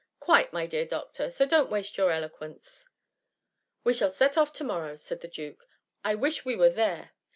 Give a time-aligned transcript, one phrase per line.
[0.01, 2.91] ^*^ Quite, my dear doctor, so don'^t waste your eloquence.^' ^^
[3.83, 5.67] We shall set off to morrow,'^ said the duke:"
[6.03, 7.11] I wish we were there."